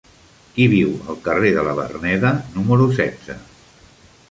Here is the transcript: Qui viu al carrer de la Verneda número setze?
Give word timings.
Qui 0.53 0.63
viu 0.71 0.95
al 1.13 1.19
carrer 1.27 1.51
de 1.59 1.67
la 1.69 1.77
Verneda 1.81 2.33
número 2.59 2.91
setze? 3.03 3.39